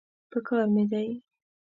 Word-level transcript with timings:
پکار 0.31 0.65
مې 0.75 0.83
دی. 0.91 1.09